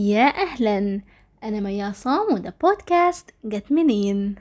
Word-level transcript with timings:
يا 0.00 0.26
أهلا. 0.42 1.00
أنا 1.44 1.60
مي 1.60 1.82
عصام 1.82 2.34
وده 2.34 2.54
بودكاست 2.62 3.30
جت 3.44 3.72
منين؟ 3.72 4.34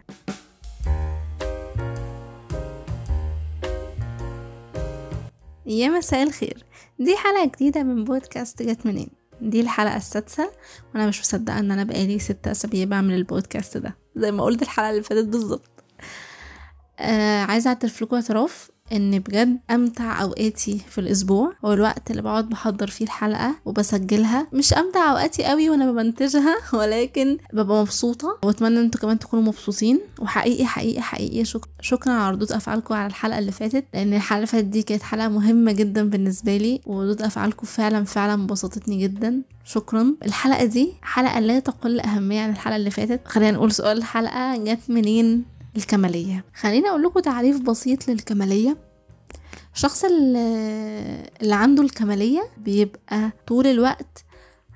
يا 5.65 5.87
مساء 5.87 6.23
الخير. 6.23 6.65
دي 6.99 7.15
حلقة 7.15 7.45
جديدة 7.55 7.83
من 7.83 8.03
بودكاست 8.03 8.63
جت 8.63 8.85
منين؟ 8.85 9.09
دي 9.41 9.61
الحلقة 9.61 9.97
السادسة 9.97 10.51
وأنا 10.93 11.07
مش 11.07 11.19
مصدقة 11.19 11.59
إن 11.59 11.71
أنا 11.71 11.83
بقالي 11.83 12.19
ستة 12.19 12.51
أسابيع 12.51 12.85
بعمل 12.85 13.13
البودكاست 13.13 13.77
ده. 13.77 13.97
زي 14.15 14.31
ما 14.31 14.43
قلت 14.43 14.61
الحلقة 14.61 14.89
اللي 14.89 15.03
فاتت 15.03 15.27
بالظبط. 15.27 15.83
آه 16.99 17.41
عايزة 17.41 17.67
أعترف 17.67 18.01
لكم 18.01 18.15
اعتراف. 18.15 18.71
إن 18.91 19.19
بجد 19.19 19.59
أمتع 19.71 20.21
أوقاتي 20.21 20.81
في 20.89 21.01
الأسبوع 21.01 21.53
هو 21.65 21.73
الوقت 21.73 22.11
اللي 22.11 22.21
بقعد 22.21 22.49
بحضر 22.49 22.87
فيه 22.87 23.05
الحلقة 23.05 23.55
وبسجلها 23.65 24.47
مش 24.53 24.73
أمتع 24.73 25.11
أوقاتي 25.11 25.43
قوي 25.43 25.69
وأنا 25.69 25.91
بمنتجها 25.91 26.55
ولكن 26.79 27.37
ببقى 27.53 27.81
مبسوطة. 27.81 28.39
وأتمنى 28.43 28.79
إن 28.79 28.83
أنتوا 28.83 29.01
كمان 29.01 29.19
تكونوا 29.19 29.45
مبسوطين. 29.45 29.99
وحقيقي 30.19 30.65
حقيقي 30.65 31.01
حقيقي 31.01 31.45
شكرا 31.45 31.71
شكرا 31.81 32.13
على 32.13 32.31
ردود 32.31 32.51
أفعالكم 32.51 32.93
على 32.93 33.07
الحلقة 33.07 33.39
اللي 33.39 33.51
فاتت 33.51 33.85
لأن 33.93 34.13
الحلقة 34.13 34.35
اللي 34.35 34.47
فاتت 34.47 34.65
دي 34.65 34.83
كانت 34.83 35.03
حلقة 35.03 35.27
مهمة 35.27 35.71
جدا 35.71 36.09
بالنسبة 36.09 36.57
لي 36.57 36.81
وردود 36.85 37.21
أفعالكم 37.21 37.67
فعلا 37.67 38.03
فعلا 38.03 38.47
بسطتني 38.47 39.03
جدا. 39.03 39.41
شكرا. 39.65 40.15
الحلقة 40.25 40.65
دي 40.65 40.93
حلقة 41.01 41.39
لا 41.39 41.59
تقل 41.59 41.99
أهمية 41.99 42.41
عن 42.41 42.49
الحلقة 42.49 42.75
اللي 42.75 42.91
فاتت. 42.91 43.21
خلينا 43.25 43.51
نقول 43.51 43.71
سؤال 43.71 43.97
الحلقة 43.97 44.57
جت 44.57 44.79
منين؟ 44.89 45.58
الكمالية 45.77 46.43
خليني 46.59 46.89
أقول 46.89 47.03
لكم 47.03 47.19
تعريف 47.19 47.59
بسيط 47.61 48.07
للكمالية. 48.07 48.77
الشخص 49.75 50.03
اللي, 50.03 51.55
عنده 51.55 51.83
الكمالية 51.83 52.41
بيبقى 52.57 53.31
طول 53.47 53.67
الوقت 53.67 54.25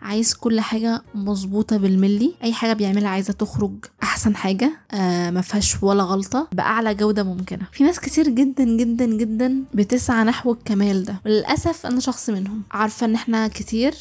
عايز 0.02 0.34
كل 0.34 0.60
حاجة 0.60 1.02
مظبوطة 1.16 1.78
بالملي. 1.78 2.34
أي 2.44 2.54
حاجة 2.54 2.74
بيعملها 2.74 3.10
عايزة 3.10 3.34
تخرج 3.34 3.72
أحسن 4.04 4.36
حاجة 4.36 4.72
آه 4.92 5.30
ما 5.30 5.42
فيهاش 5.42 5.84
ولا 5.84 6.04
غلطة 6.04 6.48
بأعلى 6.52 6.96
جودة 6.96 7.24
ممكنة. 7.24 7.68
في 7.72 7.84
ناس 7.84 8.00
كتير 8.00 8.30
جدا 8.30 8.64
جدا 8.64 9.06
جدا 9.06 9.64
بتسعى 9.74 10.24
نحو 10.24 10.52
الكمال 10.52 11.04
ده. 11.04 11.22
وللأسف 11.26 11.86
أنا 11.86 12.00
شخص 12.00 12.30
منهم. 12.30 12.62
عارفة 12.72 13.06
إن 13.06 13.16
إحنا 13.16 13.48
كتير 13.48 13.94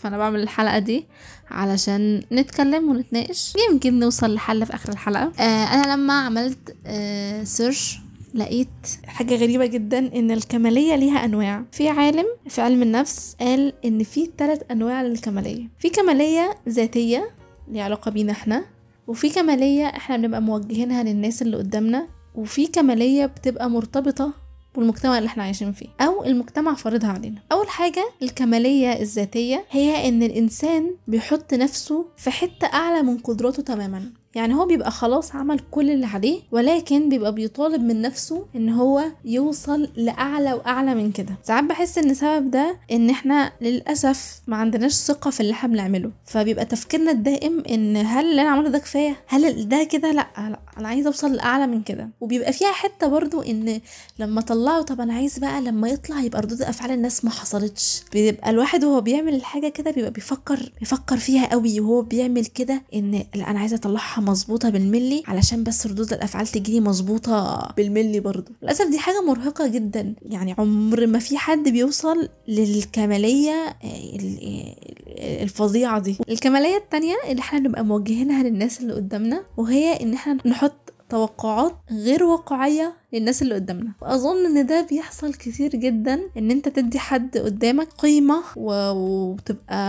فأنا 0.00 0.18
بعمل 0.18 0.40
الحلقة 0.42 0.78
دي 0.78 1.06
علشان 1.50 2.22
نتكلم 2.32 2.88
ونتناقش. 2.90 3.52
يمكن 3.70 3.98
نوصل 3.98 4.34
لحل 4.34 4.66
في 4.66 4.74
آخر 4.74 4.88
الحلقة. 4.92 5.32
آه 5.40 5.64
أنا 5.64 5.94
لما 5.94 6.12
عملت 6.20 6.76
آه 6.86 7.44
سيرش 7.44 7.98
لقيت 8.34 8.68
حاجة 9.06 9.34
غريبة 9.36 9.66
جدا 9.66 9.98
إن 9.98 10.30
الكمالية 10.30 10.96
ليها 10.96 11.24
أنواع. 11.24 11.64
في 11.72 11.88
عالم 11.88 12.26
في 12.48 12.60
علم 12.60 12.82
النفس 12.82 13.36
قال 13.40 13.72
إن 13.84 14.02
في 14.02 14.30
ثلاث 14.38 14.60
أنواع 14.70 15.02
للكمالية. 15.02 15.68
في 15.78 15.88
كمالية 15.90 16.50
ذاتية 16.68 17.30
ليها 17.68 17.84
علاقة 17.84 18.10
بينا 18.10 18.32
إحنا 18.32 18.64
وفي 19.06 19.28
كمالية 19.30 19.86
إحنا 19.86 20.16
بنبقى 20.16 20.42
موجهينها 20.42 21.02
للناس 21.02 21.42
اللي 21.42 21.56
قدامنا 21.56 22.06
وفي 22.34 22.66
كمالية 22.66 23.26
بتبقى 23.26 23.70
مرتبطة 23.70 24.32
والمجتمع 24.76 25.18
اللي 25.18 25.26
إحنا 25.26 25.42
عايشين 25.42 25.72
فيه 25.72 25.86
أو 26.00 26.24
المجتمع 26.24 26.74
فرضها 26.74 27.10
علينا. 27.12 27.38
أول 27.52 27.68
حاجة 27.68 28.04
الكمالية 28.22 29.00
الذاتية 29.00 29.64
هي 29.70 30.08
إن 30.08 30.22
الإنسان 30.22 30.94
بيحط 31.08 31.54
نفسه 31.54 32.06
في 32.16 32.30
حتة 32.30 32.66
أعلى 32.74 33.02
من 33.02 33.18
قدراته 33.18 33.62
تماما. 33.62 34.12
يعني 34.34 34.54
هو 34.54 34.66
بيبقى 34.66 34.90
خلاص 34.90 35.34
عمل 35.36 35.60
كل 35.70 35.90
اللي 35.90 36.06
عليه 36.06 36.40
ولكن 36.52 37.08
بيبقى 37.08 37.34
بيطالب 37.34 37.82
من 37.82 38.02
نفسه 38.02 38.46
إن 38.56 38.68
هو 38.68 39.02
يوصل 39.24 39.88
لأعلى 39.96 40.52
وأعلى 40.52 40.94
من 40.94 41.12
كده. 41.12 41.34
ساعات 41.42 41.64
بحس 41.64 41.98
إن 41.98 42.14
سبب 42.14 42.50
ده 42.50 42.76
إن 42.92 43.10
إحنا 43.10 43.52
للأسف 43.60 44.40
ما 44.46 44.56
عندناش 44.56 44.92
ثقة 44.92 45.30
في 45.30 45.40
اللي 45.40 45.52
إحنا 45.52 45.68
بنعمله. 45.68 46.10
فبيبقى 46.24 46.64
تفكيرنا 46.64 47.10
الدائم 47.10 47.62
إن 47.70 47.96
هل 47.96 48.30
اللي 48.30 48.42
أنا 48.42 48.50
عملته 48.50 48.70
ده 48.70 48.78
كفاية؟ 48.78 49.16
هل 49.26 49.68
ده 49.68 49.84
كده؟ 49.84 50.12
لأ 50.12 50.26
لأ. 50.38 50.60
أنا 50.80 50.88
عايزة 50.88 51.06
أوصل 51.06 51.32
لأعلى 51.34 51.66
من 51.66 51.82
كده. 51.82 52.08
وبيبقى 52.20 52.52
فيها 52.52 52.72
حتة 52.72 53.06
برضو 53.06 53.42
إن 53.42 53.80
لما 54.18 54.40
طلعه 54.40 54.82
طب 54.82 55.00
أنا 55.00 55.14
عايز 55.14 55.38
بقى 55.38 55.60
لما 55.62 55.88
يطلع 55.88 56.20
يبقى 56.20 56.42
ردود 56.42 56.62
أفعال 56.62 56.90
الناس 56.90 57.24
ما 57.24 57.30
حصلتش. 57.30 58.02
بيبقى 58.12 58.50
الواحد 58.50 58.84
وهو 58.84 59.00
بيعمل 59.00 59.34
الحاجة 59.34 59.68
كده 59.68 59.90
بيبقى 59.90 60.10
بيفكر 60.10 60.72
بيفكر 60.80 61.16
فيها 61.16 61.46
قوي. 61.50 61.80
وهو 61.80 62.02
بيعمل 62.02 62.46
كده 62.46 62.82
إن 62.94 63.22
لأ 63.34 63.50
أنا 63.50 63.58
عايزة 63.58 63.76
أطلعها 63.76 64.20
مظبوطة 64.20 64.70
بالملي 64.70 65.22
علشان 65.26 65.64
بس 65.64 65.86
ردود 65.86 66.12
الأفعال 66.12 66.46
تجيلي 66.46 66.80
مظبوطة 66.80 67.68
بالملي 67.76 68.20
برضو. 68.20 68.52
للأسف 68.62 68.86
دي 68.90 68.98
حاجة 68.98 69.20
مرهقة 69.22 69.66
جدا. 69.66 70.14
يعني 70.22 70.54
عمر 70.58 71.06
ما 71.06 71.18
في 71.18 71.38
حد 71.38 71.68
بيوصل 71.68 72.28
للكمالية 72.48 73.76
الفظيعة 75.42 75.98
دي. 75.98 76.16
الكمالية 76.28 76.76
التانية 76.76 77.14
اللي 77.28 77.40
إحنا 77.40 77.58
نبقى 77.58 77.84
موجهينها 77.84 78.42
للناس 78.42 78.80
اللي 78.80 78.92
قدامنا 78.92 79.44
وهي 79.56 79.92
إن 80.02 80.12
إحنا 80.14 80.38
نحط 80.46 80.92
توقعات 81.08 81.72
غير 81.90 82.24
واقعية 82.24 82.99
للناس 83.12 83.42
اللي 83.42 83.54
قدامنا. 83.54 83.92
واظن 84.02 84.46
إن 84.46 84.66
ده 84.66 84.86
بيحصل 84.90 85.34
كتير 85.34 85.70
جدا 85.70 86.20
إن 86.38 86.50
أنت 86.50 86.68
تدي 86.68 86.98
حد 86.98 87.38
قدامك 87.38 87.88
قيمة 87.98 88.42
وتبقى 88.56 89.80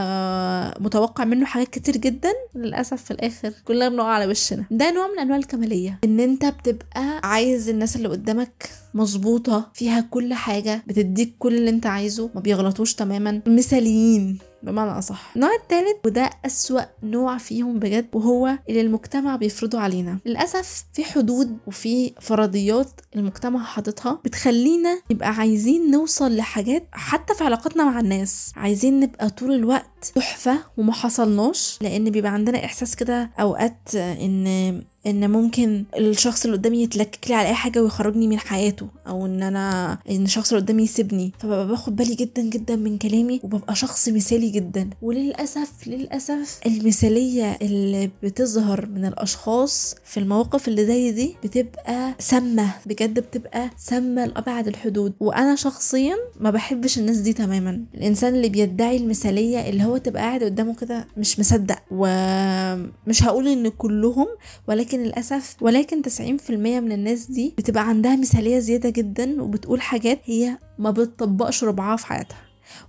متوقع 0.81 1.23
منه 1.25 1.45
حاجات 1.45 1.67
كتير 1.67 1.97
جدا 1.97 2.29
للأسف 2.55 3.03
في 3.03 3.11
الآخر 3.11 3.53
كلنا 3.65 3.89
بنقع 3.89 4.07
على 4.07 4.27
وشنا. 4.27 4.65
ده 4.71 4.91
نوع 4.91 5.07
من 5.07 5.19
أنواع 5.19 5.37
الكمالية 5.37 5.99
إن 6.03 6.19
أنت 6.19 6.45
بتبقى 6.45 7.21
عايز 7.23 7.69
الناس 7.69 7.95
اللي 7.95 8.07
قدامك 8.07 8.69
مظبوطة 8.93 9.69
فيها 9.73 10.01
كل 10.01 10.33
حاجة 10.33 10.83
بتديك 10.87 11.35
كل 11.39 11.55
اللي 11.57 11.69
أنت 11.69 11.85
عايزه 11.85 12.29
ما 12.35 12.41
بيغلطوش 12.41 12.93
تماما. 12.95 13.41
مثاليين 13.47 14.37
بمعنى 14.63 14.91
أصح. 14.99 15.31
النوع 15.35 15.49
الثالث 15.63 16.05
وده 16.05 16.29
أسوأ 16.45 16.81
نوع 17.03 17.37
فيهم 17.37 17.79
بجد 17.79 18.07
وهو 18.13 18.57
اللي 18.69 18.81
المجتمع 18.81 19.35
بيفرضه 19.35 19.79
علينا. 19.79 20.17
للأسف 20.25 20.85
في 20.93 21.03
حدود 21.03 21.57
وفي 21.67 22.13
فرضيات 22.21 22.89
المجتمع 23.15 23.63
حاططها 23.63 24.19
بتخلينا 24.25 25.01
نبقى 25.11 25.29
عايزين 25.29 25.91
نوصل 25.91 26.35
لحاجات 26.35 26.87
حتى 26.91 27.33
في 27.35 27.43
علاقاتنا 27.43 27.83
مع 27.83 27.99
الناس. 27.99 28.51
عايزين 28.55 28.99
نبقى 28.99 29.29
طول 29.29 29.51
الوقت 29.53 30.11
تحفة 30.15 30.57
وما 30.77 30.93
حصلناش 30.93 31.77
لأن 31.81 32.09
بيبقى 32.09 32.31
عندنا 32.31 32.65
إحساس 32.65 32.95
كده 32.95 33.31
أوقات 33.39 33.95
إن 33.95 34.83
إن 35.07 35.29
ممكن 35.31 35.83
الشخص 35.97 36.45
اللي 36.45 36.57
قدامي 36.57 36.83
يتلكك 36.83 37.27
لي 37.29 37.33
على 37.35 37.47
أي 37.49 37.53
حاجة 37.53 37.83
ويخرجني 37.83 38.27
من 38.27 38.39
حياته 38.39 38.87
أو 39.07 39.25
إن 39.25 39.43
أنا 39.43 39.97
إن 40.09 40.23
الشخص 40.23 40.53
اللي 40.53 40.63
قدامي 40.63 40.83
يسيبني. 40.83 41.31
فببقى 41.39 41.67
باخد 41.67 41.95
بالي 41.95 42.15
جدا 42.15 42.41
جدا 42.41 42.75
من 42.75 42.97
كلامي 42.97 43.39
وببقى 43.43 43.75
شخص 43.75 44.09
مثالي 44.09 44.49
جدا. 44.49 44.89
وللأسف 45.01 45.71
للأسف 45.87 46.59
المثالية 46.65 47.57
اللي 47.61 48.09
بتظهر 48.23 48.85
من 48.85 49.05
الأشخاص 49.05 49.95
في 50.05 50.19
المواقف 50.19 50.67
اللي 50.67 50.85
زي 50.85 51.11
دي 51.11 51.35
بتبقى 51.43 52.15
سامة 52.19 52.71
بجد 52.85 53.19
بتبقى 53.19 53.69
سامة 53.77 54.25
لأبعد 54.25 54.67
الحدود. 54.67 55.13
وأنا 55.19 55.55
شخصيا 55.55 56.15
ما 56.39 56.49
بحبش 56.51 56.97
الناس 56.97 57.17
دي 57.17 57.33
تماما. 57.33 57.81
الإنسان 57.95 58.35
اللي 58.35 58.49
بيدعي 58.49 58.97
المثالية 58.97 59.69
اللي 59.69 59.83
هو 59.83 59.97
تبقى 59.97 60.21
قاعد 60.21 60.43
قدامه 60.43 60.75
كده 60.75 61.07
مش 61.17 61.39
مصدق 61.39 61.79
ومش 61.91 63.23
هقول 63.23 63.47
إن 63.47 63.67
كلهم 63.69 64.27
ولكن 64.67 64.90
ولكن 64.91 65.03
للأسف 65.03 65.55
ولكن 65.61 66.01
90% 66.01 66.51
من 66.51 66.91
الناس 66.91 67.25
دي 67.31 67.53
بتبقى 67.57 67.87
عندها 67.89 68.15
مثالية 68.15 68.59
زيادة 68.59 68.89
جدا 68.89 69.41
وبتقول 69.41 69.81
حاجات 69.81 70.19
هي 70.25 70.57
ما 70.79 70.91
بتطبقش 70.91 71.63
ربعها 71.63 71.95
في 71.95 72.05
حياتها. 72.05 72.37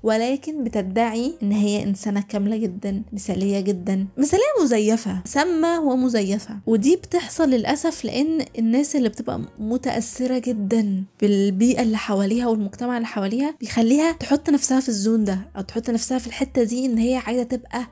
ولكن 0.03 0.65
بتدعي 0.65 1.33
إن 1.43 1.53
هي 1.53 1.83
إنسانة 1.83 2.21
كاملة 2.21 2.57
جدا 2.57 3.03
مثالية 3.13 3.61
جدا 3.61 4.07
مثالية 4.17 4.43
مزيفة 4.63 5.23
سامة 5.25 5.81
ومزيفة. 5.81 6.59
ودي 6.67 6.97
بتحصل 6.97 7.51
للأسف 7.51 8.05
لأن 8.05 8.45
الناس 8.59 8.97
اللي 8.97 9.09
بتبقى 9.09 9.41
متأثرة 9.59 10.39
جدا 10.39 11.05
بالبيئة 11.21 11.83
اللي 11.83 11.97
حواليها 11.99 12.47
والمجتمع 12.47 12.97
اللي 12.97 13.07
حواليها 13.09 13.55
بيخليها 13.61 14.13
تحط 14.13 14.51
نفسها 14.51 14.81
في 14.81 14.89
الزون 14.89 15.25
ده 15.25 15.39
أو 15.57 15.63
تحط 15.63 15.91
نفسها 15.91 16.19
في 16.19 16.27
الحتة 16.27 16.63
دي 16.63 16.87
إن 16.87 16.99
هي 16.99 17.17
عايزة 17.17 17.43
تبقى 17.43 17.87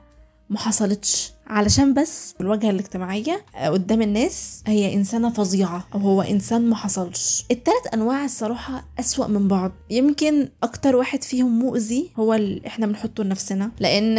ما 0.49 0.57
حصلتش. 0.57 1.31
علشان 1.51 1.93
بس 1.93 2.35
الواجهة 2.41 2.69
الاجتماعية 2.69 3.45
قدام 3.65 4.01
الناس 4.01 4.63
هي 4.67 4.93
إنسانة 4.93 5.29
فظيعة 5.29 5.87
أو 5.93 5.99
هو 5.99 6.21
إنسان 6.21 6.69
ما 6.69 6.75
حصلش. 6.75 7.45
التلات 7.51 7.87
أنواع 7.93 8.25
الصراحة 8.25 8.85
أسوأ 8.99 9.27
من 9.27 9.47
بعض. 9.47 9.71
يمكن 9.89 10.49
أكتر 10.63 10.95
واحد 10.95 11.23
فيهم 11.23 11.59
مؤذي 11.59 12.09
هو 12.19 12.33
اللي 12.33 12.61
إحنا 12.67 12.85
بنحطه 12.87 13.23
لنفسنا 13.23 13.71
لأن 13.79 14.17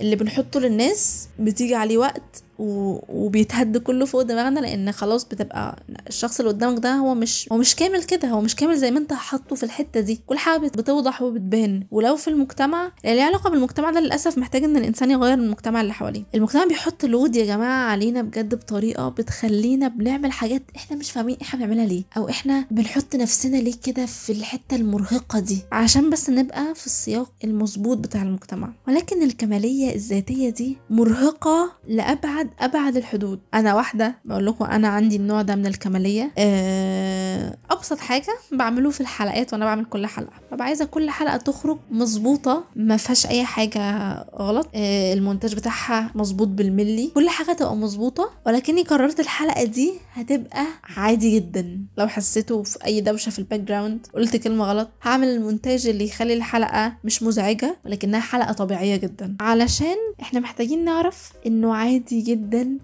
اللي 0.00 0.16
بنحطه 0.16 0.60
للناس 0.60 1.28
بتيجي 1.38 1.74
عليه 1.74 1.98
وقت 1.98 2.42
وبيتهد 2.58 3.76
كله 3.76 4.04
فوق 4.06 4.22
دماغنا 4.22 4.60
لأن 4.60 4.92
خلاص 4.92 5.24
بتبقى 5.24 5.76
الشخص 6.08 6.40
اللي 6.40 6.52
قدامك 6.52 6.78
ده 6.82 6.94
هو 6.94 7.14
مش 7.14 7.48
هو 7.52 7.56
مش 7.56 7.74
كامل 7.76 8.02
كده 8.02 8.28
هو 8.28 8.40
مش 8.40 8.56
كامل 8.56 8.76
زي 8.78 8.90
ما 8.90 8.98
انت 8.98 9.12
حاطه 9.12 9.56
في 9.56 9.62
الحتة 9.62 10.00
دي. 10.00 10.20
كل 10.26 10.38
حاجة 10.38 10.58
بت- 10.60 10.78
بتوضح 10.78 11.22
وبتبان. 11.22 11.86
ولو 11.90 12.16
في 12.16 12.28
المجتمع 12.28 12.92
اللي 13.04 13.22
علاقة 13.22 13.50
بالمجتمع 13.50 13.90
ده 13.90 14.00
للأسف 14.00 14.38
محتاج 14.38 14.64
إن 14.64 14.76
الإنسان 14.76 15.10
يغير 15.10 15.36
من 15.36 15.44
المجتمع 15.44 15.80
اللي 15.80 15.92
حواليه. 15.92 16.22
المجتمع 16.34 16.64
بيحط 16.64 17.04
لود 17.04 17.36
يا 17.36 17.44
جماعة 17.44 17.90
علينا 17.90 18.22
بجد 18.22 18.54
بطريقة 18.54 19.08
بتخلينا 19.08 19.88
بنعمل 19.88 20.32
حاجات 20.32 20.62
إحنا 20.76 20.96
مش 20.96 21.10
فاهمين 21.10 21.36
إحنا 21.42 21.58
بنعملها 21.58 21.86
ليه 21.86 22.02
أو 22.16 22.28
إحنا 22.28 22.64
بنحط 22.70 23.14
نفسنا 23.16 23.56
ليه 23.56 23.74
كده 23.84 24.06
في 24.06 24.32
الحتة 24.32 24.76
المرهقة 24.76 25.38
دي. 25.38 25.58
عشان 25.72 26.10
بس 26.10 26.30
نبقى 26.30 26.74
في 26.74 26.86
السياق 26.86 27.32
المظبوط 27.44 27.98
بتاع 27.98 28.22
المجتمع. 28.22 28.72
ولكن 28.88 29.22
الكمالية 29.22 29.94
الذاتية 29.94 30.50
دي 30.50 30.76
مرهقة 30.90 31.72
لأبعد 31.88 32.45
ابعد 32.60 32.96
الحدود. 32.96 33.40
أنا 33.54 33.74
واحدة 33.74 34.14
بقول 34.24 34.46
لكم 34.46 34.64
أنا 34.64 34.88
عندي 34.88 35.16
النوع 35.16 35.42
ده 35.42 35.54
من 35.56 35.66
الكمالية. 35.66 36.30
آه، 36.38 37.56
أبسط 37.70 37.98
حاجة 37.98 38.38
بعمله 38.52 38.90
في 38.90 39.00
الحلقات 39.00 39.52
وأنا 39.52 39.64
بعمل 39.64 39.84
كل 39.84 40.06
حلقة. 40.06 40.32
ببقى 40.52 40.64
عايزة 40.66 40.84
كل 40.84 41.10
حلقة 41.10 41.36
تخرج 41.36 41.78
مظبوطة 41.90 42.64
ما 42.76 42.96
فيهاش 42.96 43.26
أي 43.26 43.44
حاجة 43.44 44.12
غلط. 44.38 44.68
آه، 44.74 45.12
المونتاج 45.14 45.54
بتاعها 45.54 46.10
مظبوط 46.14 46.48
بالملي. 46.48 47.10
كل 47.14 47.28
حاجة 47.28 47.52
تبقى 47.52 47.76
مظبوطة 47.76 48.30
ولكني 48.46 48.82
قررت 48.82 49.20
الحلقة 49.20 49.64
دي 49.64 49.92
هتبقى 50.12 50.66
عادي 50.96 51.34
جدا. 51.36 51.80
لو 51.98 52.08
حسيتوا 52.08 52.64
في 52.64 52.84
أي 52.86 53.00
دوشة 53.00 53.30
في 53.30 53.38
ال 53.38 53.60
background 53.60 54.06
قلت 54.14 54.36
كلمة 54.36 54.64
غلط 54.64 54.88
هعمل 55.02 55.28
المونتاج 55.28 55.86
اللي 55.86 56.04
يخلي 56.04 56.34
الحلقة 56.34 56.92
مش 57.04 57.22
مزعجة 57.22 57.76
ولكنها 57.86 58.20
حلقة 58.20 58.52
طبيعية 58.52 58.96
جدا. 58.96 59.36
علشان 59.40 59.96
إحنا 60.22 60.40
محتاجين 60.40 60.84
نعرف 60.84 61.32
إنه 61.46 61.74
عادي 61.74 62.20
جدا 62.20 62.35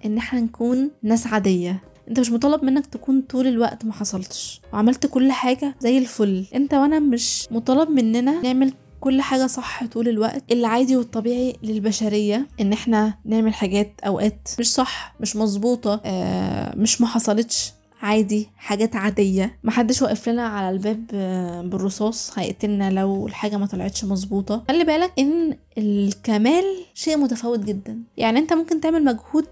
إن 0.04 0.16
إحنا 0.18 0.40
نكون 0.40 0.90
ناس 1.02 1.26
عادية. 1.26 1.80
أنت 2.08 2.20
مش 2.20 2.30
مطالب 2.30 2.64
منك 2.64 2.86
تكون 2.86 3.20
طول 3.20 3.46
الوقت 3.46 3.84
ما 3.84 3.92
حصلتش 3.92 4.60
وعملت 4.72 5.06
كل 5.06 5.32
حاجة 5.32 5.74
زي 5.80 5.98
الفل. 5.98 6.44
أنت 6.54 6.74
وأنا 6.74 6.98
مش 6.98 7.48
مطالب 7.50 7.90
مننا 7.90 8.42
نعمل 8.42 8.72
كل 9.00 9.20
حاجة 9.20 9.46
صح 9.46 9.84
طول 9.86 10.08
الوقت. 10.08 10.52
العادي 10.52 10.96
والطبيعي 10.96 11.56
للبشرية 11.62 12.46
إن 12.60 12.72
إحنا 12.72 13.14
نعمل 13.24 13.54
حاجات 13.54 14.00
أوقات 14.06 14.48
مش 14.58 14.72
صح 14.72 15.14
مش 15.20 15.36
مظبوطة 15.36 16.00
آه 16.04 16.76
مش 16.76 17.00
ما 17.00 17.06
حصلتش. 17.06 17.72
عادي 18.02 18.48
حاجات 18.56 18.96
عادية. 18.96 19.58
محدش 19.64 20.02
واقف 20.02 20.28
لنا 20.28 20.46
على 20.46 20.70
الباب 20.70 21.06
آه، 21.14 21.62
بالرصاص. 21.62 22.38
هيقتلنا 22.38 22.90
لو 22.90 23.26
الحاجة 23.26 23.56
ما 23.56 23.66
طلعتش 23.66 24.04
مظبوطة. 24.04 24.64
خلي 24.68 24.84
بالك 24.84 25.12
إن 25.18 25.56
الكمال 25.78 26.64
شيء 26.94 27.16
متفاوت 27.18 27.58
جدا. 27.58 28.02
يعني 28.16 28.38
أنت 28.38 28.52
ممكن 28.52 28.80
تعمل 28.80 29.04
مجهود 29.04 29.46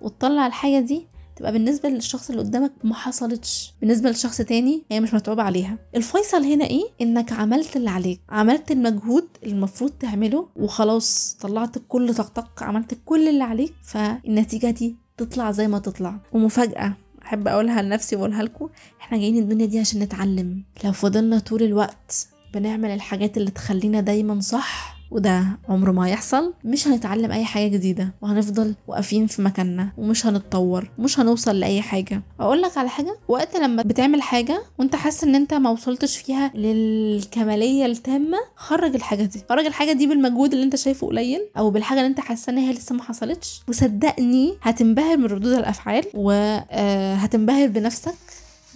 وتطلع 0.00 0.46
الحاجة 0.46 0.80
دي 0.80 1.06
تبقى 1.36 1.52
بالنسبة 1.52 1.88
للشخص 1.88 2.30
اللي 2.30 2.42
قدامك 2.42 2.72
ما 2.84 2.94
حصلتش. 2.94 3.74
بالنسبة 3.80 4.10
لشخص 4.10 4.36
تاني 4.38 4.82
هي 4.90 5.00
مش 5.00 5.14
متعوب 5.14 5.40
عليها. 5.40 5.78
الفيصل 5.96 6.44
هنا 6.44 6.64
إيه؟ 6.64 6.84
إنك 7.00 7.32
عملت 7.32 7.76
اللي 7.76 7.90
عليك. 7.90 8.20
عملت 8.30 8.70
المجهود 8.70 9.28
المفروض 9.46 9.90
تعمله 9.90 10.48
وخلاص 10.56 11.36
طلعت 11.40 11.76
كل 11.88 12.14
طاقتك 12.14 12.62
عملت 12.62 12.98
كل 13.04 13.28
اللي 13.28 13.44
عليك 13.44 13.74
فالنتيجة 13.82 14.70
دي 14.70 14.96
تطلع 15.16 15.50
زي 15.50 15.68
ما 15.68 15.78
تطلع. 15.78 16.20
ومفاجأة. 16.32 16.92
أحب 17.24 17.48
أقولها 17.48 17.82
لنفسي 17.82 18.16
وأقولها 18.16 18.42
لكم 18.42 18.68
إحنا 19.00 19.18
جايين 19.18 19.38
الدنيا 19.38 19.66
دي 19.66 19.78
عشان 19.78 20.00
نتعلم. 20.00 20.62
لو 20.84 20.92
فضلنا 20.92 21.38
طول 21.38 21.62
الوقت 21.62 22.28
بنعمل 22.54 22.90
الحاجات 22.90 23.36
اللي 23.36 23.50
تخلينا 23.50 24.00
دايما 24.00 24.40
صح 24.40 24.93
وده 25.14 25.44
عمره 25.68 25.92
ما 25.92 26.06
هيحصل. 26.06 26.52
مش 26.64 26.88
هنتعلم 26.88 27.32
أي 27.32 27.44
حاجة 27.44 27.68
جديدة 27.68 28.14
وهنفضل 28.22 28.74
واقفين 28.86 29.26
في 29.26 29.42
مكاننا 29.42 29.92
ومش 29.98 30.26
هنتطور 30.26 30.90
ومش 30.98 31.20
هنوصل 31.20 31.60
لأي 31.60 31.82
حاجة. 31.82 32.22
أقول 32.40 32.62
لك 32.62 32.78
على 32.78 32.88
حاجة 32.88 33.16
وقت 33.28 33.56
لما 33.56 33.82
بتعمل 33.82 34.22
حاجة 34.22 34.62
وأنت 34.78 34.96
حاسس 34.96 35.24
إن 35.24 35.34
أنت 35.34 35.54
ما 35.54 35.70
وصلتش 35.70 36.16
فيها 36.16 36.50
للكمالية 36.54 37.86
التامة 37.86 38.38
خرج 38.56 38.94
الحاجة 38.94 39.22
دي. 39.24 39.42
خرج 39.48 39.64
الحاجة 39.66 39.92
دي 39.92 40.06
بالمجهود 40.06 40.52
اللي 40.52 40.64
أنت 40.64 40.76
شايفه 40.76 41.06
قليل 41.06 41.40
أو 41.58 41.70
بالحاجة 41.70 41.98
اللي 41.98 42.08
أنت 42.08 42.20
حاسه 42.20 42.50
إن 42.50 42.58
هي 42.58 42.72
لسه 42.72 42.94
ما 42.94 43.02
حصلتش. 43.02 43.62
وصدقني 43.68 44.54
هتنبهر 44.62 45.16
من 45.16 45.24
ردود 45.26 45.52
الأفعال 45.52 46.04
وهتنبهر 46.14 47.68
بنفسك. 47.68 48.14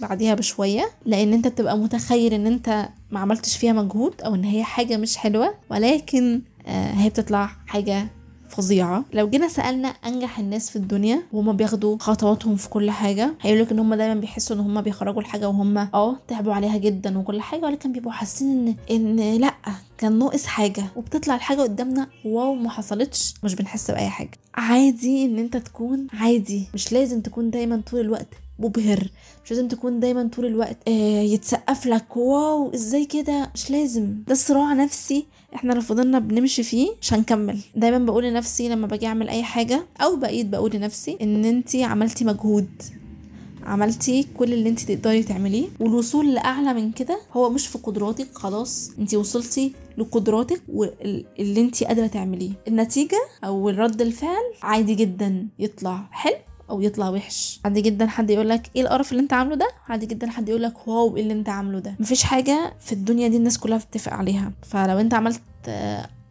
بعديها 0.01 0.33
بشوية 0.35 0.89
لأن 1.05 1.33
أنت 1.33 1.47
بتبقى 1.47 1.77
متخيل 1.77 2.33
أن 2.33 2.47
أنت 2.47 2.89
ما 3.11 3.19
عملتش 3.19 3.57
فيها 3.57 3.73
مجهود 3.73 4.21
أو 4.21 4.35
أن 4.35 4.43
هي 4.43 4.63
حاجة 4.63 4.97
مش 4.97 5.17
حلوة 5.17 5.53
ولكن 5.71 6.41
آه، 6.67 6.91
هي 6.93 7.09
بتطلع 7.09 7.49
حاجة 7.67 8.07
فظيعة. 8.49 9.05
لو 9.13 9.29
جينا 9.29 9.47
سألنا 9.47 9.87
أنجح 9.87 10.39
الناس 10.39 10.69
في 10.69 10.75
الدنيا 10.75 11.21
وهم 11.33 11.55
بياخدوا 11.55 11.97
خطواتهم 11.99 12.55
في 12.55 12.69
كل 12.69 12.91
حاجة 12.91 13.33
هيقولك 13.41 13.71
إن 13.71 13.79
هم 13.79 13.93
دايما 13.93 14.19
بيحسوا 14.19 14.55
إن 14.55 14.61
هم 14.61 14.81
بيخرجوا 14.81 15.21
الحاجة 15.21 15.49
وهم 15.49 15.77
آه 15.77 16.15
تعبوا 16.27 16.53
عليها 16.53 16.77
جدا 16.77 17.17
وكل 17.17 17.41
حاجة 17.41 17.65
ولكن 17.65 17.91
بيبقوا 17.91 18.11
حاسين 18.11 18.67
إن 18.91 19.19
إن 19.19 19.37
لأ 19.41 19.53
كان 19.97 20.19
ناقص 20.19 20.45
حاجة 20.45 20.83
وبتطلع 20.95 21.35
الحاجة 21.35 21.61
قدامنا 21.61 22.07
واو 22.25 22.55
ما 22.55 22.69
حصلتش 22.69 23.33
مش 23.43 23.55
بنحس 23.55 23.91
بأي 23.91 24.09
حاجة. 24.09 24.31
عادي 24.55 25.25
إن 25.25 25.37
أنت 25.39 25.57
تكون 25.57 26.07
عادي 26.13 26.67
مش 26.73 26.91
لازم 26.93 27.21
تكون 27.21 27.49
دايما 27.49 27.81
طول 27.91 27.99
الوقت 27.99 28.27
مبهر. 28.59 29.09
مش 29.45 29.51
لازم 29.51 29.67
تكون 29.67 29.99
دايما 29.99 30.29
طول 30.35 30.45
الوقت 30.45 30.77
آه 30.87 31.21
يتسقف 31.21 31.85
لك. 31.85 32.17
واو 32.17 32.73
إزاي 32.73 33.05
كده؟ 33.05 33.51
مش 33.55 33.71
لازم. 33.71 34.15
ده 34.27 34.35
صراع 34.35 34.73
نفسي 34.73 35.25
إحنا 35.55 35.73
لو 35.73 35.81
فضلنا 35.81 36.19
بنمشي 36.19 36.63
فيه 36.63 36.89
مش 37.01 37.13
هنكمل 37.13 37.59
دايما 37.75 37.97
بقول 37.97 38.23
لنفسي 38.23 38.69
لما 38.69 38.87
باجي 38.87 39.05
أعمل 39.07 39.29
أي 39.29 39.43
حاجة 39.43 39.85
أو 40.01 40.15
بقيت 40.15 40.45
بقول 40.45 40.71
لنفسي 40.73 41.17
إن 41.21 41.45
انتي 41.45 41.83
عملتي 41.83 42.25
مجهود. 42.25 42.69
عملتي 43.63 44.27
كل 44.37 44.53
اللي 44.53 44.69
انت 44.69 44.79
تقدري 44.79 45.23
تعمليه. 45.23 45.67
والوصول 45.79 46.33
لأعلى 46.33 46.73
من 46.73 46.91
كده 46.91 47.19
هو 47.33 47.49
مش 47.49 47.67
في 47.67 47.77
قدراتك 47.77 48.27
خلاص. 48.33 48.91
انت 48.99 49.15
وصلتي 49.15 49.73
لقدراتك 49.97 50.61
واللي 50.69 51.61
انت 51.61 51.83
قادرة 51.83 52.07
تعمليه. 52.07 52.51
النتيجة 52.67 53.19
أو 53.43 53.69
رد 53.69 54.01
الفعل 54.01 54.53
عادي 54.61 54.95
جدا 54.95 55.47
يطلع. 55.59 56.07
حلو؟ 56.11 56.35
أو 56.69 56.81
يطلع 56.81 57.09
وحش. 57.09 57.59
عادي 57.65 57.81
جدا 57.81 58.07
حد 58.07 58.29
يقول 58.29 58.49
لك 58.49 58.69
إيه 58.75 58.81
القرف 58.81 59.11
اللي 59.11 59.23
أنت 59.23 59.33
عامله 59.33 59.55
ده؟ 59.55 59.67
عادي 59.89 60.05
جدا 60.05 60.29
حد 60.29 60.49
يقول 60.49 60.61
لك 60.63 60.87
واو 60.87 61.15
إيه 61.17 61.21
اللي 61.23 61.33
أنت 61.33 61.49
عامله 61.49 61.79
ده؟ 61.79 61.95
مفيش 61.99 62.23
حاجة 62.23 62.73
في 62.79 62.91
الدنيا 62.91 63.27
دي 63.27 63.37
الناس 63.37 63.57
كلها 63.57 63.77
بتتفق 63.77 64.13
عليها. 64.13 64.51
فلو 64.61 64.99
أنت 64.99 65.13
عملت 65.13 65.41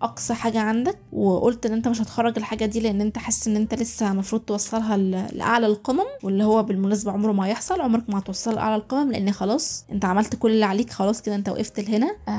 أقصى 0.02 0.34
حاجة 0.34 0.60
عندك 0.60 0.98
وقلت 1.12 1.66
إن 1.66 1.72
أنت 1.72 1.88
مش 1.88 2.00
هتخرج 2.02 2.38
الحاجة 2.38 2.64
دي 2.66 2.80
لأن 2.80 3.00
أنت 3.00 3.18
حاسس 3.18 3.48
إن 3.48 3.56
أنت 3.56 3.74
لسه 3.74 4.10
المفروض 4.12 4.42
توصلها 4.42 4.96
لأعلى 5.32 5.66
القمم 5.66 6.04
واللي 6.22 6.44
هو 6.44 6.62
بالمناسبة 6.62 7.12
عمره 7.12 7.32
ما 7.32 7.46
هيحصل 7.46 7.80
عمرك 7.80 8.04
ما 8.10 8.18
هتوصل 8.18 8.54
لأعلى 8.54 8.76
القمم 8.76 9.12
لأن 9.12 9.32
خلاص 9.32 9.84
أنت 9.92 10.04
عملت 10.04 10.36
كل 10.36 10.50
اللي 10.50 10.64
عليك 10.64 10.90
خلاص 10.90 11.22
كده 11.22 11.34
أنت 11.34 11.48
وقفت 11.48 11.80
لهنا. 11.80 12.16
آه 12.28 12.30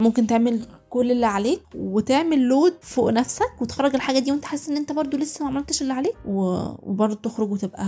ممكن 0.00 0.26
تعمل 0.26 0.60
كل 0.90 1.10
اللي 1.10 1.26
عليك 1.26 1.62
وتعمل 1.74 2.38
لود 2.38 2.74
فوق 2.82 3.10
نفسك 3.10 3.52
وتخرج 3.60 3.94
الحاجة 3.94 4.18
دي 4.18 4.30
وانت 4.32 4.44
حاسس 4.44 4.68
ان 4.68 4.76
انت 4.76 4.92
برضو 4.92 5.16
لسه 5.16 5.44
ما 5.44 5.50
عملتش 5.50 5.82
اللي 5.82 5.92
عليك 5.92 6.14
وبرضو 6.26 7.14
تخرج 7.14 7.52
وتبقى 7.52 7.84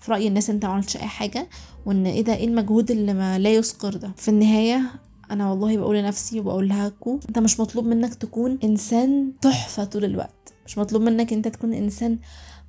في 0.00 0.12
رأي 0.12 0.28
الناس 0.28 0.50
انت 0.50 0.64
ما 0.66 0.72
عملتش 0.72 0.96
أي 0.96 1.02
حاجة 1.06 1.48
وان 1.86 2.06
إيه 2.06 2.24
ده 2.24 2.34
إيه 2.34 2.46
المجهود 2.48 2.90
اللي 2.90 3.14
ما 3.14 3.38
لا 3.38 3.50
يذكر 3.50 3.96
ده؟ 3.96 4.12
في 4.16 4.28
النهاية 4.28 4.82
أنا 5.30 5.50
والله 5.50 5.76
بقول 5.76 5.96
لنفسي 5.96 6.40
وبقول 6.40 6.68
لهاكو 6.68 7.18
انت 7.28 7.38
مش 7.38 7.60
مطلوب 7.60 7.84
منك 7.86 8.14
تكون 8.14 8.58
انسان 8.64 9.32
تحفة 9.42 9.84
طول 9.84 10.04
الوقت 10.04 10.52
مش 10.66 10.78
مطلوب 10.78 11.02
منك 11.02 11.32
انت 11.32 11.48
تكون 11.48 11.72
انسان 11.74 12.18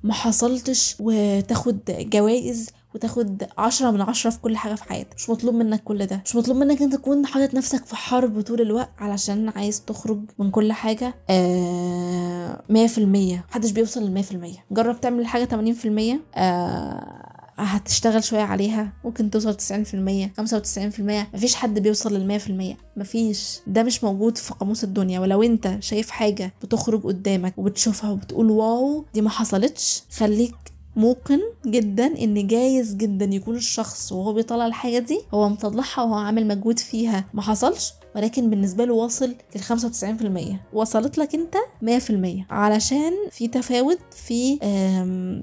ما 0.02 0.12
حصلتش 0.12 0.96
وتاخد 1.00 1.78
جوائز 1.88 2.70
وتاخد 2.94 3.44
عشرة 3.58 3.90
من 3.90 4.00
عشرة 4.00 4.30
في 4.30 4.38
كل 4.40 4.56
حاجة 4.56 4.74
في 4.74 4.84
حياتك. 4.84 5.14
مش 5.16 5.30
مطلوب 5.30 5.54
منك 5.54 5.82
كل 5.84 6.06
ده. 6.06 6.22
مش 6.24 6.36
مطلوب 6.36 6.56
منك 6.56 6.82
انت 6.82 6.92
تكون 6.94 7.26
حاطط 7.26 7.54
نفسك 7.54 7.84
في 7.86 7.96
حرب 7.96 8.40
طول 8.40 8.60
الوقت 8.60 8.90
علشان 8.98 9.48
عايز 9.56 9.80
تخرج 9.84 10.20
من 10.38 10.50
كل 10.50 10.72
حاجة. 10.72 11.14
آه 11.30 12.62
مية 12.68 12.86
في 12.86 12.98
المية. 12.98 13.44
محدش 13.50 13.70
بيوصل 13.70 14.02
للمية 14.02 14.22
في 14.22 14.32
المية. 14.32 14.64
جرب 14.70 15.00
تعمل 15.00 15.26
حاجة 15.26 15.44
تمانين 15.44 15.74
في 15.74 15.88
المية. 15.88 16.20
آه 16.34 17.28
هتشتغل 17.56 18.24
شوية 18.24 18.42
عليها. 18.42 18.92
ممكن 19.04 19.30
توصل 19.30 19.54
تسعين 19.54 19.84
في 19.84 19.94
المية 19.94 20.32
خمسة 20.36 20.56
وتسعين 20.56 20.90
في 20.90 20.98
المية. 20.98 21.28
مفيش 21.34 21.54
حد 21.54 21.78
بيوصل 21.78 22.14
للمية 22.14 22.38
في 22.38 22.50
المية. 22.50 22.76
مفيش. 22.96 23.58
ده 23.66 23.82
مش 23.82 24.04
موجود 24.04 24.38
في 24.38 24.54
قاموس 24.54 24.84
الدنيا. 24.84 25.20
ولو 25.20 25.42
انت 25.42 25.76
شايف 25.80 26.10
حاجة 26.10 26.54
بتخرج 26.62 27.02
قدامك 27.02 27.54
وبتشوفها 27.58 28.10
وبتقول 28.10 28.50
واو 28.50 29.04
دي 29.14 29.20
ما 29.20 29.30
حصلتش 29.30 30.02
خليك 30.16 30.54
موقن 30.96 31.40
جدا 31.66 32.06
إن 32.06 32.46
جايز 32.46 32.94
جدا 32.94 33.24
يكون 33.24 33.56
الشخص 33.56 34.12
وهو 34.12 34.32
بيطلع 34.32 34.66
الحاجة 34.66 34.98
دي 34.98 35.20
هو 35.34 35.48
مطلعها 35.48 36.02
وهو 36.02 36.14
عامل 36.14 36.46
مجهود 36.46 36.78
فيها. 36.78 37.24
ما 37.34 37.42
حصلش 37.42 37.92
ولكن 38.16 38.50
بالنسبة 38.50 38.84
له 38.84 38.94
واصل 38.94 39.34
لل 39.56 39.62
95% 39.62 40.56
وصلت 40.72 41.18
لك 41.18 41.34
أنت 41.34 41.54
100% 41.82 42.52
علشان 42.52 43.12
في 43.30 43.48
تفاوت 43.48 43.98
في 44.10 44.58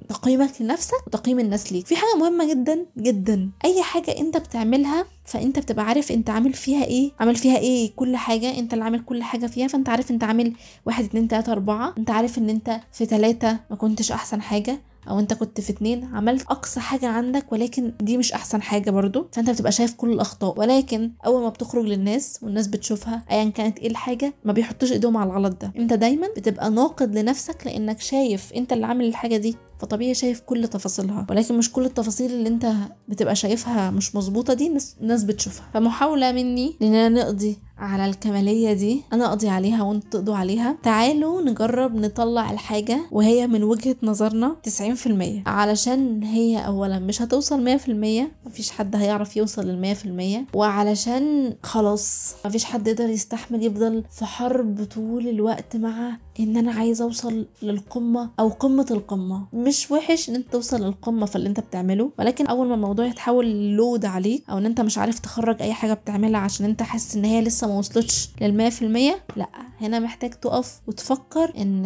تقييمك 0.09 0.61
لنفسك 0.61 1.07
وتقييم 1.07 1.39
الناس 1.39 1.73
ليك. 1.73 1.85
في 1.87 1.95
حاجة 1.95 2.15
مهمة 2.19 2.49
جدا 2.53 2.85
جدا. 2.97 3.49
أي 3.65 3.83
حاجة 3.83 4.17
أنت 4.19 4.37
بتعملها 4.37 5.05
فأنت 5.25 5.59
بتبقى 5.59 5.85
عارف 5.85 6.11
أنت 6.11 6.29
عامل 6.29 6.53
فيها 6.53 6.85
إيه. 6.85 7.11
عامل 7.19 7.35
فيها 7.35 7.57
إيه 7.57 7.91
كل 7.95 8.15
حاجة. 8.15 8.59
أنت 8.59 8.73
اللي 8.73 8.83
عامل 8.85 8.99
كل 8.99 9.23
حاجة 9.23 9.45
فيها 9.47 9.67
فأنت 9.67 9.89
عارف 9.89 10.11
أنت 10.11 10.23
عامل 10.23 10.53
واحد 10.85 11.03
اتنين 11.03 11.27
تلاتة 11.27 11.51
أربعة. 11.51 11.93
أنت 11.97 12.09
عارف 12.09 12.37
إن 12.37 12.49
أنت 12.49 12.79
في 12.93 13.05
تلاتة 13.05 13.59
ما 13.69 13.75
كنتش 13.75 14.11
أحسن 14.11 14.41
حاجة. 14.41 14.79
أو 15.09 15.19
أنت 15.19 15.33
كنت 15.33 15.61
في 15.61 15.69
اتنين 15.71 16.03
عملت 16.15 16.41
أقصى 16.41 16.79
حاجة 16.79 17.07
عندك 17.07 17.51
ولكن 17.51 17.93
دي 18.01 18.17
مش 18.17 18.33
أحسن 18.33 18.61
حاجة 18.61 18.91
برضو. 18.91 19.27
فأنت 19.31 19.49
بتبقى 19.49 19.71
شايف 19.71 19.93
كل 19.93 20.11
الأخطاء. 20.13 20.59
ولكن 20.59 21.11
أول 21.25 21.41
ما 21.41 21.49
بتخرج 21.49 21.85
للناس 21.85 22.39
والناس 22.41 22.67
بتشوفها 22.67 23.23
ايا 23.31 23.49
كانت 23.49 23.79
إيه 23.79 23.87
الحاجة 23.89 24.33
ما 24.43 24.53
بيحطوش 24.53 24.91
إيدهم 24.91 25.17
على 25.17 25.29
الغلط 25.29 25.61
ده. 25.61 25.73
أنت 25.77 25.93
دايما 25.93 26.27
بتبقى 26.37 26.69
ناقد 26.69 27.15
لنفسك 27.17 27.61
لأنك 27.65 27.99
شايف 28.01 28.53
أنت 28.53 28.73
اللي 28.73 28.85
عامل 28.85 29.05
الحاجة 29.05 29.37
دي 29.37 29.55
فطبيعي 29.79 30.13
شايف 30.13 30.39
كل 30.39 30.67
تفاصيلها. 30.67 31.27
ولكن 31.29 31.57
مش 31.57 31.71
كل 31.71 31.85
التفاصيل 31.85 32.31
اللي 32.31 32.49
أنت 32.49 32.71
بتبقى 33.07 33.35
شايفها 33.35 33.91
مش 33.91 34.15
مظبوطة 34.15 34.53
دي 34.53 34.71
الناس 35.01 35.23
بتشوفها. 35.23 35.65
فمحاولة 35.73 36.31
مني 36.31 36.75
اننا 36.81 37.09
نقضي 37.09 37.57
على 37.79 38.05
الكمالية 38.05 38.73
دي 38.73 39.01
أنا 39.13 39.25
أقضي 39.25 39.49
عليها 39.49 39.83
وأنتوا 39.83 40.09
تقضوا 40.09 40.35
عليها. 40.35 40.77
تعالوا 40.83 41.41
نجرب 41.41 41.95
نطلع 41.95 42.51
الحاجة 42.51 42.99
وهي 43.11 43.47
من 43.47 43.63
وجهة 43.63 43.95
نظرنا 44.03 44.55
90% 44.67 45.47
علشان 45.47 46.23
هي 46.23 46.57
أولا 46.67 46.99
مش 46.99 47.21
هتوصل 47.21 47.77
100% 47.79 47.89
مفيش 48.45 48.71
حد 48.71 48.95
هيعرف 48.95 49.37
يوصل 49.37 49.65
لل 49.67 49.95
100% 50.51 50.55
وعلشان 50.55 51.53
خلاص 51.63 52.33
مفيش 52.45 52.65
حد 52.65 52.87
يقدر 52.87 53.09
يستحمل 53.09 53.63
يفضل 53.65 54.03
في 54.11 54.25
حرب 54.25 54.83
طول 54.95 55.27
الوقت 55.27 55.75
مع 55.75 56.17
إن 56.39 56.57
أنا 56.57 56.71
عايزه 56.71 57.05
أوصل 57.05 57.45
للقمة 57.61 58.29
أو 58.39 58.49
قمة 58.49 58.85
القمة. 58.91 59.45
مش 59.53 59.91
وحش 59.91 60.29
إن 60.29 60.35
أنت 60.35 60.51
توصل 60.53 60.81
للقمة 60.81 61.25
في 61.25 61.35
اللي 61.35 61.49
أنت 61.49 61.59
بتعمله 61.59 62.11
ولكن 62.19 62.47
أول 62.47 62.67
ما 62.67 62.75
الموضوع 62.75 63.05
يتحول 63.05 63.69
لود 63.75 64.05
عليك 64.05 64.43
أو 64.49 64.57
إن 64.57 64.65
أنت 64.65 64.81
مش 64.81 64.97
عارف 64.97 65.19
تخرج 65.19 65.61
أي 65.61 65.73
حاجة 65.73 65.93
بتعملها 65.93 66.39
عشان 66.39 66.65
أنت 66.65 66.81
حاسس 66.83 67.15
إن 67.15 67.25
هي 67.25 67.41
لسه 67.41 67.67
ما 67.69 67.77
وصلتش 67.77 68.29
للمية 68.41 68.69
في 68.69 68.81
المية. 68.81 69.19
لا 69.35 69.49
هنا 69.81 69.99
محتاج 69.99 70.31
تقف 70.33 70.79
وتفكر 70.87 71.53
إن 71.57 71.85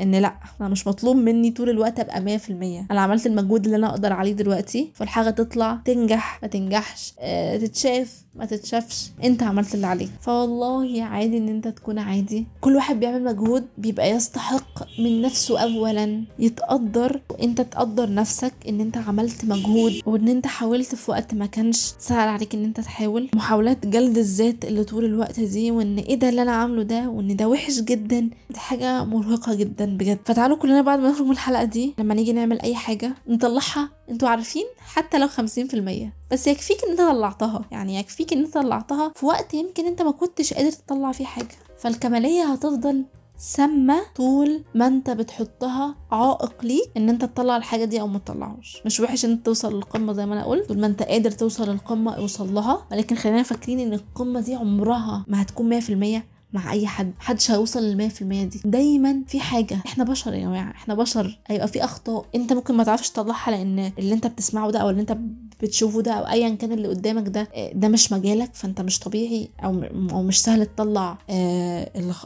إن 0.00 0.14
لا 0.14 0.34
أنا 0.60 0.68
مش 0.68 0.86
مطلوب 0.86 1.16
مني 1.16 1.50
طول 1.50 1.70
الوقت 1.70 2.00
أبقى 2.00 2.20
مية 2.20 2.36
في 2.36 2.50
المية. 2.50 2.86
أنا 2.90 3.00
عملت 3.00 3.26
المجهود 3.26 3.64
اللي 3.64 3.76
أنا 3.76 3.90
أقدر 3.90 4.12
عليه 4.12 4.32
دلوقتي 4.32 4.90
فالحاجة 4.94 5.30
تطلع 5.30 5.78
تنجح 5.84 6.38
ما 6.42 6.48
تنجحش 6.48 7.12
آه 7.20 7.56
تتشاف 7.56 8.26
ما 8.34 8.44
تتشافش. 8.46 9.10
أنت 9.24 9.42
عملت 9.42 9.74
اللي 9.74 9.86
عليك. 9.86 10.10
فوالله 10.20 11.02
عادي 11.02 11.38
إن 11.38 11.48
أنت 11.48 11.68
تكون 11.68 11.98
عادي. 11.98 12.46
كل 12.60 12.76
واحد 12.76 13.00
بيعمل 13.00 13.24
مجهود 13.24 13.66
بيبقى 13.78 14.10
يستحق 14.10 15.00
من 15.00 15.22
نفسه 15.22 15.58
اولا 15.58 16.22
يتقدر 16.38 17.20
وأنت 17.30 17.60
تقدر 17.60 18.14
نفسك 18.14 18.52
إن 18.68 18.80
أنت 18.80 18.96
عملت 18.96 19.44
مجهود 19.44 19.92
وإن 20.06 20.28
أنت 20.28 20.46
حاولت 20.46 20.94
في 20.94 21.10
وقت 21.10 21.34
ما 21.34 21.46
كانش 21.46 21.76
سهل 21.98 22.28
عليك 22.28 22.54
إن 22.54 22.64
أنت 22.64 22.80
تحاول. 22.80 23.28
محاولات 23.34 23.86
جلد 23.86 24.18
الذات 24.18 24.64
اللي 24.64 24.84
طول 24.84 25.04
الوقت 25.06 25.40
دي 25.40 25.70
وإن 25.70 25.98
إيه 25.98 26.14
ده 26.14 26.28
اللي 26.28 26.42
أنا 26.42 26.52
عامله 26.52 26.82
ده 26.82 27.08
وإن 27.08 27.36
ده 27.36 27.48
وحش 27.48 27.80
جدا. 27.80 28.20
دي 28.50 28.58
حاجة 28.58 29.04
مرهقة 29.04 29.54
جدا 29.54 29.96
بجد. 29.96 30.18
فتعالوا 30.24 30.56
كلنا 30.56 30.80
بعد 30.82 30.98
ما 30.98 31.10
نخرج 31.10 31.24
من 31.26 31.30
الحلقة 31.32 31.64
دي 31.64 31.94
لما 31.98 32.14
نيجي 32.14 32.32
نعمل 32.32 32.60
أي 32.60 32.74
حاجة 32.74 33.14
نطلعها. 33.28 33.88
أنتوا 34.10 34.28
عارفين 34.28 34.64
حتى 34.78 35.18
لو 35.18 35.28
خمسين 35.28 35.66
في 35.68 35.74
المية 35.74 36.12
بس 36.30 36.46
يكفيك 36.46 36.76
إن 36.84 36.90
أنت 36.90 37.00
طلعتها. 37.00 37.64
يعني 37.70 37.96
يكفيك 37.98 38.32
إن 38.32 38.44
أنت 38.44 38.54
طلعتها 38.54 39.12
في 39.16 39.26
وقت 39.26 39.54
يمكن 39.54 39.86
أنت 39.86 40.02
ما 40.02 40.10
كنتش 40.10 40.54
قادر 40.54 40.72
تطلع 40.72 41.12
فيه 41.12 41.24
حاجة. 41.24 41.48
فالكمالية 41.78 42.42
هتفضل 42.52 43.04
سامة 43.38 44.02
طول 44.16 44.62
ما 44.74 44.86
أنت 44.86 45.10
بتحطها 45.10 45.94
عائق 46.12 46.64
ليك 46.64 46.90
إن 46.96 47.08
أنت 47.08 47.24
تطلع 47.24 47.56
الحاجة 47.56 47.84
دي 47.84 48.00
أو 48.00 48.06
ما 48.06 48.18
تطلعهاش. 48.18 48.82
مش 48.86 49.00
وحش 49.00 49.24
إن 49.24 49.30
أنت 49.30 49.46
توصل 49.46 49.74
للقمة 49.74 50.12
زي 50.12 50.26
ما 50.26 50.34
أنا 50.34 50.44
قلت. 50.44 50.68
طول 50.68 50.78
ما 50.80 50.86
أنت 50.86 51.02
قادر 51.02 51.30
توصل 51.30 51.70
للقمة 51.70 52.14
اوصل 52.16 52.54
لها. 52.54 52.86
ولكن 52.92 53.16
خلينا 53.16 53.42
فاكرين 53.42 53.80
إن 53.80 53.92
القمة 53.92 54.40
دي 54.40 54.54
عمرها 54.54 55.24
ما 55.28 55.42
هتكون 55.42 55.68
مية 55.68 55.80
في 55.80 55.90
المية 55.90 56.26
مع 56.52 56.72
أي 56.72 56.86
حد. 56.86 57.12
محدش 57.18 57.50
هيوصل 57.50 58.10
في 58.10 58.22
المية 58.22 58.44
دي. 58.44 58.60
دايما 58.64 59.22
في 59.26 59.40
حاجة. 59.40 59.78
إحنا 59.86 60.04
بشر 60.04 60.34
يا 60.34 60.40
جماعة. 60.40 60.70
إحنا 60.70 60.94
بشر. 60.94 61.38
هيبقى 61.46 61.68
في 61.68 61.84
أخطاء 61.84 62.24
أنت 62.34 62.52
ممكن 62.52 62.74
ما 62.74 62.84
تعرفش 62.84 63.10
تطلعها 63.10 63.50
لأن 63.50 63.92
اللي 63.98 64.14
أنت 64.14 64.26
بتسمعه 64.26 64.70
ده 64.70 64.78
أو 64.78 64.90
اللي 64.90 65.00
أنت 65.00 65.18
بتشوفه 65.62 66.00
ده 66.02 66.12
أو 66.12 66.26
ايا 66.32 66.48
كان 66.54 66.72
اللي 66.72 66.88
قدامك 66.88 67.28
ده 67.28 67.48
ده 67.72 67.88
مش 67.88 68.12
مجالك 68.12 68.50
فأنت 68.54 68.80
مش 68.80 68.98
طبيعي 68.98 69.48
أو 69.64 69.82
أو 70.10 70.22
مش 70.22 70.42
سهل 70.42 70.66
تطلع 70.66 71.18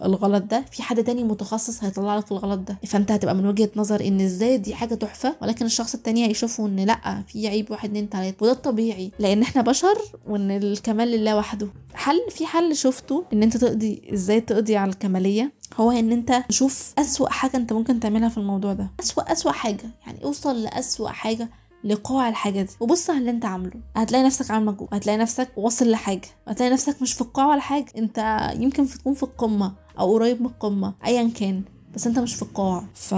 الغلط 0.04 0.42
ده. 0.42 0.64
في 0.72 0.82
حد 0.82 1.04
تاني 1.04 1.24
متخصص 1.24 1.84
هيطلع 1.84 2.16
لك 2.16 2.32
الغلط 2.32 2.58
ده. 2.58 2.78
فأنت 2.86 3.10
هتبقى 3.12 3.34
من 3.34 3.46
وجهة 3.46 3.70
نظر 3.76 4.00
إن 4.06 4.20
إزاي 4.20 4.58
دي 4.58 4.74
حاجة 4.74 4.94
تحفة 4.94 5.36
ولكن 5.42 5.66
الشخص 5.66 5.94
التاني 5.94 6.26
هيشوفه 6.28 6.66
إن 6.66 6.80
لأ 6.80 7.22
في 7.28 7.48
عيب 7.48 7.70
واحد 7.70 7.88
اتنين 7.88 8.10
تلاتة. 8.10 8.36
وده 8.44 8.52
الطبيعي 8.52 9.10
لأن 9.18 9.42
إحنا 9.42 9.62
بشر 9.62 9.98
وإن 10.28 10.50
الكمال 10.50 11.08
لله 11.08 11.36
وحده. 11.36 11.68
حل 11.94 12.20
في 12.30 12.46
حل 12.46 12.76
شفته 12.76 13.24
إن 13.32 13.42
أنت 13.42 13.56
تقضي 13.56 14.02
إزاي 14.12 14.40
تقضي 14.40 14.76
على 14.76 14.90
الكمالية؟ 14.90 15.52
هو 15.76 15.90
إن 15.90 16.12
أنت 16.12 16.42
تشوف 16.48 16.94
أسوأ 16.98 17.28
حاجة 17.28 17.56
أنت 17.56 17.72
ممكن 17.72 18.00
تعملها 18.00 18.28
في 18.28 18.38
الموضوع 18.38 18.72
ده. 18.72 18.90
أسوأ 19.00 19.32
أسوأ 19.32 19.52
حاجة. 19.52 19.90
يعني 20.06 20.24
أوصل 20.24 20.62
لأسوأ 20.62 21.08
حاجة. 21.08 21.48
لقاع 21.84 22.28
الحاجة 22.28 22.62
دي. 22.62 22.70
وبص 22.80 23.10
على 23.10 23.18
اللي 23.18 23.30
انت 23.30 23.44
عامله. 23.44 23.80
هتلاقي 23.96 24.24
نفسك 24.24 24.50
عامل 24.50 24.66
مجهود 24.66 24.88
هتلاقي 24.92 25.18
نفسك 25.18 25.48
واصل 25.56 25.90
لحاجة. 25.90 26.28
هتلاقي 26.48 26.72
نفسك 26.72 27.02
مش 27.02 27.12
في 27.12 27.20
القاع 27.20 27.46
ولا 27.46 27.60
حاجة. 27.60 27.86
انت 27.98 28.50
يمكن 28.56 28.86
تكون 28.86 29.14
في 29.14 29.22
القمة 29.22 29.72
أو 29.98 30.12
قريب 30.14 30.40
من 30.40 30.46
القمة 30.46 30.94
ايا 31.06 31.28
كان. 31.28 31.62
بس 31.94 32.06
انت 32.06 32.18
مش 32.18 32.34
في 32.34 32.42
القاع. 32.42 32.84
ف 32.94 33.14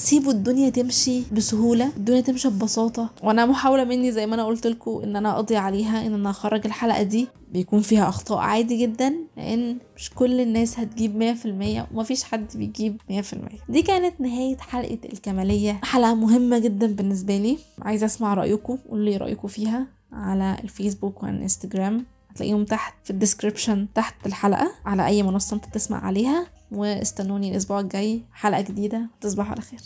سيبوا 0.00 0.32
الدنيا 0.32 0.70
تمشي 0.70 1.22
بسهولة 1.32 1.86
الدنيا 1.96 2.20
تمشي 2.20 2.48
ببساطة. 2.48 3.10
وأنا 3.22 3.46
محاولة 3.46 3.84
مني 3.84 4.12
زي 4.12 4.26
ما 4.26 4.34
أنا 4.34 4.44
قلت 4.44 4.66
لكم 4.66 5.00
إن 5.04 5.16
أنا 5.16 5.30
أقضي 5.34 5.56
عليها 5.56 6.06
إن 6.06 6.14
أنا 6.14 6.30
أخرج 6.30 6.66
الحلقة 6.66 7.02
دي 7.02 7.28
بيكون 7.52 7.80
فيها 7.80 8.08
أخطاء 8.08 8.38
عادي 8.38 8.76
جدا 8.76 9.14
لأن 9.36 9.78
مش 9.96 10.10
كل 10.10 10.40
الناس 10.40 10.78
هتجيب 10.78 11.16
مية 11.16 11.32
في 11.32 11.46
المية 11.46 11.86
ومفيش 11.94 12.24
حد 12.24 12.46
بيجيب 12.54 13.00
مية 13.10 13.20
في 13.20 13.32
المية. 13.32 13.58
دي 13.68 13.82
كانت 13.82 14.20
نهاية 14.20 14.56
حلقة 14.56 14.98
الكمالية. 15.12 15.80
حلقة 15.82 16.14
مهمة 16.14 16.58
جدا 16.58 16.86
بالنسبة 16.86 17.36
لي. 17.38 17.58
عايزة 17.82 18.06
أسمع 18.06 18.34
رأيكم 18.34 18.78
قولوا 18.90 19.04
لي 19.04 19.16
رأيكم 19.16 19.48
فيها 19.48 19.86
على 20.12 20.56
الفيسبوك 20.64 21.22
والإنستجرام. 21.22 22.04
هتلاقيهم 22.30 22.64
تحت 22.64 22.94
في 23.04 23.10
الديسكريبشن 23.10 23.86
تحت 23.94 24.26
الحلقة 24.26 24.72
على 24.84 25.06
أي 25.06 25.22
منصة 25.22 25.54
أنت 25.56 25.64
تسمع 25.74 26.04
عليها. 26.06 26.46
واستنوني 26.72 27.50
الأسبوع 27.50 27.80
الجاي 27.80 28.22
حلقة 28.32 28.60
جديدة 28.60 29.06
تصبحوا 29.20 29.50
على 29.52 29.60
خير. 29.60 29.80